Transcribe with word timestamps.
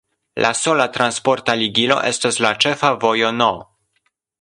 La 0.43 0.49
sola 0.59 0.87
transporta 0.95 1.55
ligilo 1.61 1.99
estas 2.13 2.43
la 2.47 2.53
ĉefa 2.67 2.93
vojo 3.07 3.33
No. 3.41 3.55